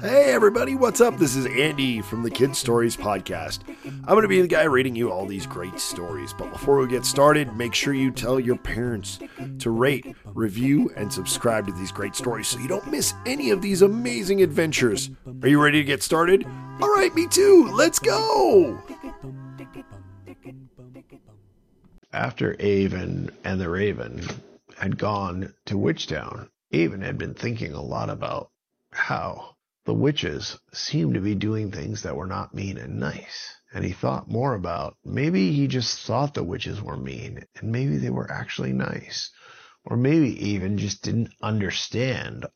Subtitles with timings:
[0.00, 1.18] Hey everybody, what's up?
[1.18, 3.60] This is Andy from the Kid Stories Podcast.
[3.84, 6.32] I'm going to be the guy reading you all these great stories.
[6.32, 9.18] But before we get started, make sure you tell your parents
[9.58, 13.62] to rate, review, and subscribe to these great stories so you don't miss any of
[13.62, 15.10] these amazing adventures.
[15.42, 16.44] Are you ready to get started?
[16.80, 17.70] All right, me too.
[17.72, 18.78] Let's go.
[22.12, 24.26] After Avin and the Raven
[24.78, 28.50] had gone to Witchtown, Avin had been thinking a lot about
[28.92, 29.53] how
[29.84, 33.54] the witches seemed to be doing things that were not mean and nice.
[33.72, 37.98] And he thought more about maybe he just thought the witches were mean and maybe
[37.98, 39.30] they were actually nice.
[39.84, 42.46] Or maybe even just didn't understand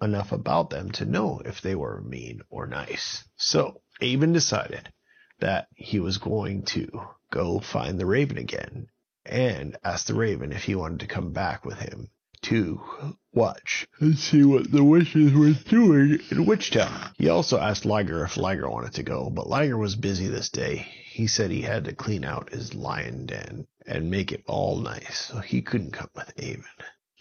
[0.00, 3.24] enough about them to know if they were mean or nice.
[3.36, 4.92] So Avin decided
[5.40, 6.88] that he was going to
[7.32, 8.86] go find the raven again
[9.24, 12.10] and ask the raven if he wanted to come back with him
[12.46, 12.80] to
[13.32, 17.12] watch and see what the witches were doing in Witchtown.
[17.18, 20.86] He also asked Liger if Liger wanted to go, but Liger was busy this day.
[21.10, 25.26] He said he had to clean out his lion den and make it all nice,
[25.26, 26.64] so he couldn't come with Avin.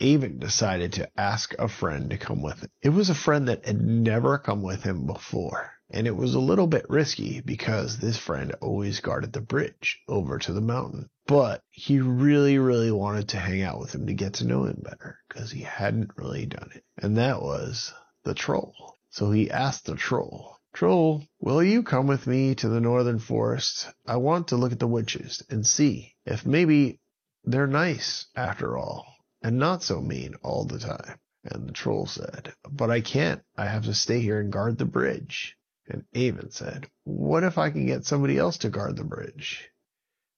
[0.00, 2.70] Avin decided to ask a friend to come with him.
[2.82, 5.73] It was a friend that had never come with him before.
[5.90, 10.38] And it was a little bit risky because this friend always guarded the bridge over
[10.38, 11.10] to the mountain.
[11.26, 14.80] But he really, really wanted to hang out with him to get to know him
[14.82, 16.84] better because he hadn't really done it.
[16.96, 17.92] And that was
[18.24, 18.98] the troll.
[19.10, 23.88] So he asked the troll, Troll, will you come with me to the northern forest?
[24.06, 26.98] I want to look at the witches and see if maybe
[27.44, 29.06] they're nice after all
[29.40, 31.20] and not so mean all the time.
[31.44, 33.42] And the troll said, But I can't.
[33.56, 35.56] I have to stay here and guard the bridge.
[35.88, 39.70] And Avin said, What if I can get somebody else to guard the bridge?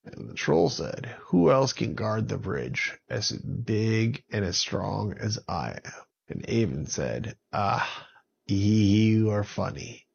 [0.05, 5.15] And the troll said, Who else can guard the bridge as big and as strong
[5.19, 6.03] as I am?
[6.29, 8.09] And Avin said, Ah,
[8.47, 10.07] you are funny.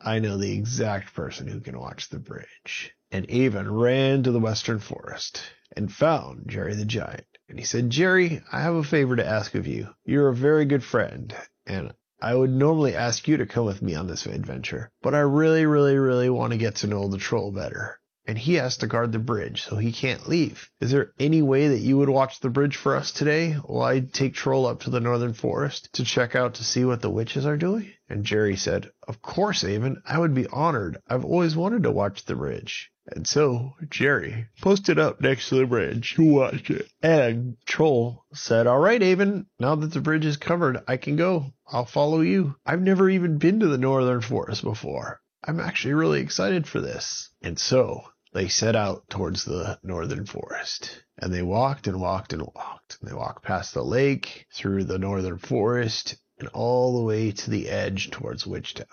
[0.00, 2.92] I know the exact person who can watch the bridge.
[3.10, 5.42] And Avin ran to the western forest
[5.76, 7.26] and found Jerry the Giant.
[7.48, 9.88] And he said, Jerry, I have a favor to ask of you.
[10.04, 11.34] You're a very good friend,
[11.66, 11.92] and
[12.24, 15.66] I would normally ask you to come with me on this adventure, but I really,
[15.66, 17.98] really, really want to get to know the troll better.
[18.24, 20.70] And he has to guard the bridge, so he can't leave.
[20.80, 23.98] Is there any way that you would watch the bridge for us today while I
[23.98, 27.44] take Troll up to the northern forest to check out to see what the witches
[27.44, 27.90] are doing?
[28.08, 30.00] And Jerry said, Of course, Avin.
[30.06, 30.98] I would be honored.
[31.08, 32.91] I've always wanted to watch the bridge.
[33.14, 36.90] And so Jerry posted up next to the bridge to watch it.
[37.02, 41.52] And Troll said, All right, Avin, now that the bridge is covered, I can go.
[41.66, 42.56] I'll follow you.
[42.64, 45.20] I've never even been to the northern forest before.
[45.44, 47.28] I'm actually really excited for this.
[47.42, 48.02] And so
[48.32, 51.04] they set out towards the northern forest.
[51.18, 52.96] And they walked and walked and walked.
[53.00, 57.50] And they walked past the lake, through the northern forest, and all the way to
[57.50, 58.86] the edge towards Witchtown.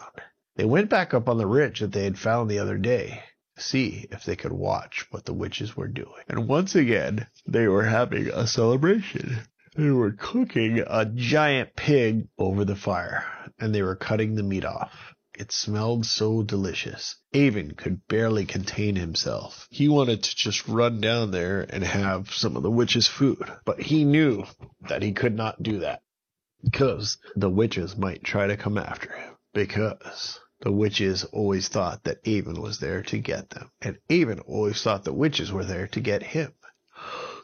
[0.57, 3.23] They went back up on the ridge that they had found the other day
[3.59, 6.23] see if they could watch what the witches were doing.
[6.27, 9.39] And once again, they were having a celebration.
[9.75, 13.23] They were cooking a giant pig over the fire,
[13.59, 15.13] and they were cutting the meat off.
[15.37, 17.15] It smelled so delicious.
[17.33, 19.67] Avin could barely contain himself.
[19.69, 23.79] He wanted to just run down there and have some of the witch's food, but
[23.79, 24.43] he knew
[24.89, 26.01] that he could not do that
[26.61, 29.35] because the witches might try to come after him.
[29.53, 34.81] Because the witches always thought that Avin was there to get them, and Avin always
[34.81, 36.53] thought the witches were there to get him.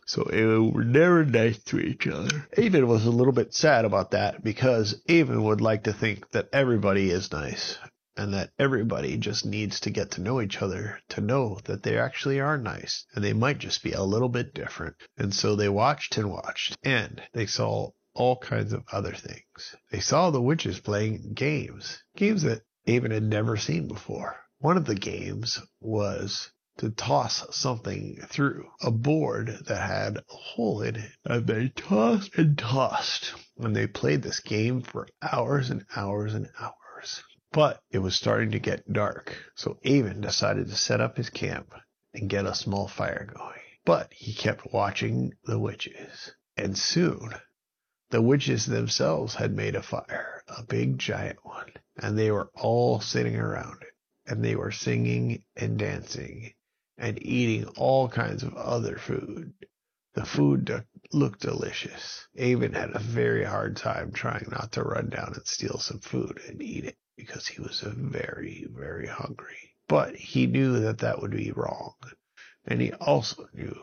[0.07, 2.47] So they were never nice to each other.
[2.57, 6.49] Avin was a little bit sad about that because Avin would like to think that
[6.53, 7.79] everybody is nice
[8.17, 11.97] and that everybody just needs to get to know each other to know that they
[11.97, 14.95] actually are nice and they might just be a little bit different.
[15.17, 19.75] And so they watched and watched and they saw all kinds of other things.
[19.91, 24.35] They saw the witches playing games, games that Avin had never seen before.
[24.59, 30.81] One of the games was to toss something through a board that had a hole
[30.81, 31.11] in it.
[31.23, 33.33] And they tossed and tossed.
[33.57, 37.23] And they played this game for hours and hours and hours.
[37.51, 39.35] But it was starting to get dark.
[39.55, 41.73] So Avin decided to set up his camp
[42.13, 43.61] and get a small fire going.
[43.85, 46.33] But he kept watching the witches.
[46.57, 47.33] And soon
[48.09, 51.71] the witches themselves had made a fire, a big giant one.
[51.97, 53.93] And they were all sitting around it.
[54.27, 56.53] And they were singing and dancing
[56.97, 59.53] and eating all kinds of other food.
[60.13, 62.27] The food looked delicious.
[62.37, 66.39] Avin had a very hard time trying not to run down and steal some food
[66.47, 69.75] and eat it because he was very, very hungry.
[69.87, 71.95] But he knew that that would be wrong.
[72.65, 73.77] And he also knew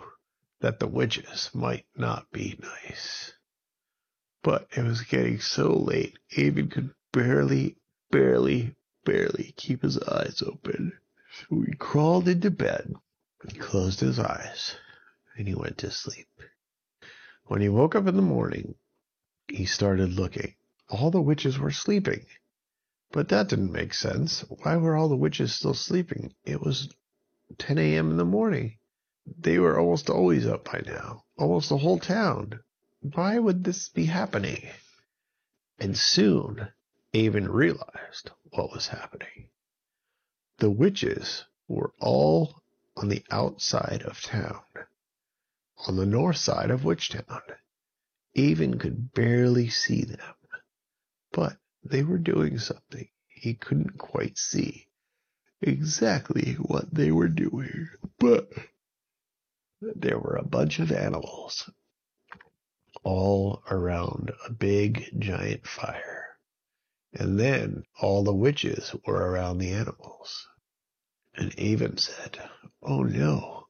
[0.60, 3.32] that the witches might not be nice.
[4.42, 7.76] But it was getting so late, Avin could barely
[8.12, 10.92] barely, barely keep his eyes open.
[11.48, 12.94] So he crawled into bed,
[13.48, 14.76] he closed his eyes,
[15.36, 16.28] and he went to sleep.
[17.46, 18.76] When he woke up in the morning,
[19.48, 20.54] he started looking.
[20.88, 22.26] All the witches were sleeping.
[23.10, 24.44] But that didn't make sense.
[24.62, 26.34] Why were all the witches still sleeping?
[26.44, 26.88] It was
[27.58, 28.10] 10 a.m.
[28.10, 28.78] in the morning.
[29.38, 32.60] They were almost always up by now, almost the whole town.
[33.00, 34.68] Why would this be happening?
[35.78, 36.68] And soon,
[37.14, 39.48] Avin realized what was happening.
[40.58, 42.62] The witches were all
[42.96, 44.62] on the outside of town,
[45.86, 47.42] on the north side of Witchtown.
[48.36, 50.34] Avin could barely see them,
[51.32, 54.88] but they were doing something he couldn't quite see
[55.60, 57.88] exactly what they were doing.
[58.18, 58.50] But
[59.80, 61.68] there were a bunch of animals
[63.02, 66.21] all around a big giant fire.
[67.14, 70.48] And then all the witches were around the animals.
[71.34, 72.38] And Avin said,
[72.82, 73.68] Oh no,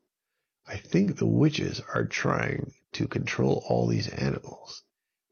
[0.67, 4.85] I think the witches are trying to control all these animals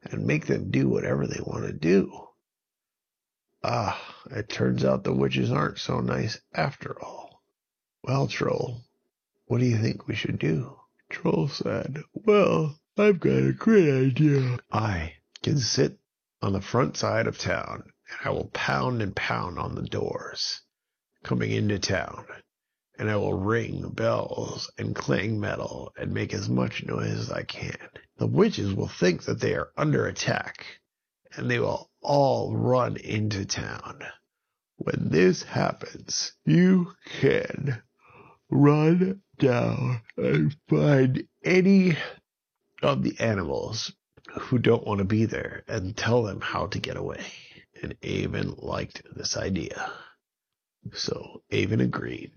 [0.03, 2.29] and make them do whatever they want to do.
[3.63, 7.43] Ah, it turns out the witches aren't so nice after all.
[8.03, 8.83] Well, Troll,
[9.47, 10.81] what do you think we should do?
[11.11, 14.59] Troll said, Well, I've got a great idea.
[14.73, 15.99] I can sit
[16.41, 20.61] on the front side of town, and I will pound and pound on the doors
[21.23, 22.27] coming into town,
[22.99, 27.43] and I will ring bells and clang metal and make as much noise as I
[27.43, 27.77] can.
[28.19, 30.67] The witches will think that they are under attack,
[31.37, 34.03] and they will all run into town.
[34.77, 37.83] When this happens, you can
[38.51, 41.97] run down and find any
[42.83, 43.93] of the animals
[44.39, 47.25] who don't want to be there and tell them how to get away.
[47.83, 49.93] And Avin liked this idea.
[50.93, 52.33] So Avin agreed.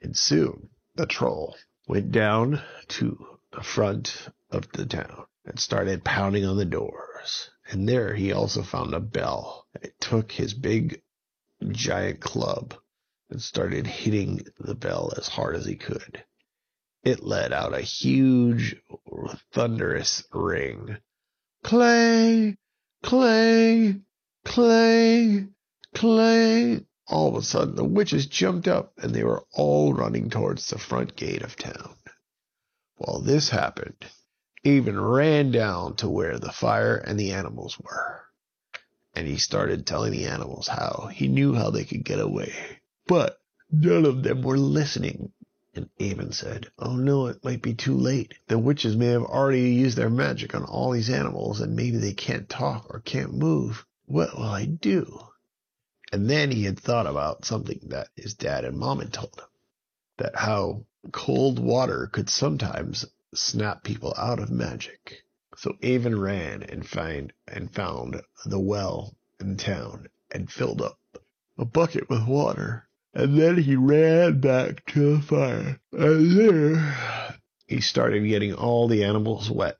[0.00, 1.56] And soon the troll
[1.86, 7.50] went down to the front of the town and started pounding on the doors.
[7.70, 9.66] And there he also found a bell.
[9.82, 11.02] It took his big
[11.70, 12.74] giant club
[13.30, 16.24] and started hitting the bell as hard as he could.
[17.02, 18.76] It let out a huge,
[19.52, 20.98] thunderous ring.
[21.62, 22.56] Clang,
[23.02, 24.04] clang,
[24.48, 25.54] clang,
[25.94, 26.80] Clay.
[27.06, 30.78] All of a sudden, the witches jumped up and they were all running towards the
[30.78, 31.94] front gate of town.
[32.96, 34.06] While this happened,
[34.64, 38.22] Avin ran down to where the fire and the animals were.
[39.14, 42.54] And he started telling the animals how he knew how they could get away.
[43.06, 43.38] But
[43.70, 45.32] none of them were listening.
[45.74, 48.34] And Avin said, Oh no, it might be too late.
[48.48, 52.14] The witches may have already used their magic on all these animals, and maybe they
[52.14, 53.84] can't talk or can't move.
[54.08, 55.20] What will I do?
[56.10, 59.48] And then he had thought about something that his dad and mom had told him
[60.16, 65.24] that how cold water could sometimes snap people out of magic.
[65.58, 70.98] So Avin ran and find and found the well in town and filled up
[71.58, 72.88] a bucket with water.
[73.12, 75.80] And then he ran back to the fire.
[75.92, 79.76] And there he started getting all the animals wet.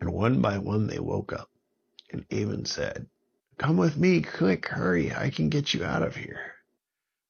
[0.00, 1.48] And one by one they woke up.
[2.10, 3.06] And Avin said,
[3.60, 6.54] Come with me, quick, hurry, I can get you out of here.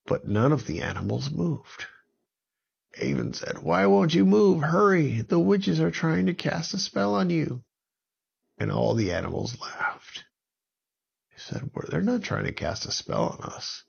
[0.07, 1.87] But none of the animals moved.
[2.99, 4.63] Avin said, Why won't you move?
[4.63, 7.65] Hurry, the witches are trying to cast a spell on you.
[8.59, 10.23] And all the animals laughed.
[11.33, 13.83] They said, well, They're not trying to cast a spell on us.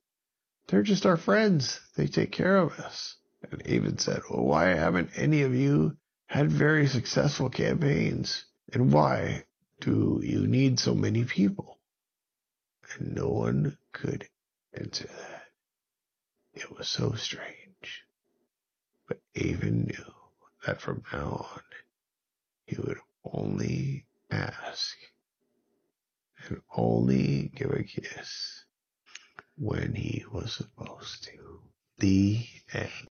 [0.68, 1.80] They're just our friends.
[1.96, 3.18] They take care of us.
[3.52, 5.96] And Avin said, Well, why haven't any of you
[6.26, 8.46] had very successful campaigns?
[8.74, 9.46] And why
[9.80, 11.71] do you need so many people?
[12.98, 14.28] And no one could
[14.74, 15.44] answer that.
[16.54, 18.06] It was so strange.
[19.08, 20.14] But Avin knew
[20.66, 21.62] that from now on
[22.66, 24.98] he would only ask
[26.48, 28.64] and only give a kiss
[29.58, 31.62] when he was supposed to.
[31.98, 33.11] The end.